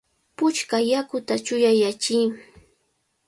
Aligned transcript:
¡Puchka 0.37 0.77
yakuta 0.91 1.33
chuyayachiy! 1.45 2.25